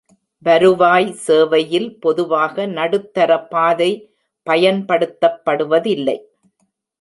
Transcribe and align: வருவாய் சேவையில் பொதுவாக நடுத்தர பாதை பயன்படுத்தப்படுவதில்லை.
வருவாய் 0.45 1.09
சேவையில் 1.25 1.99
பொதுவாக 1.99 2.65
நடுத்தர 2.77 3.37
பாதை 3.51 3.91
பயன்படுத்தப்படுவதில்லை. 4.47 6.17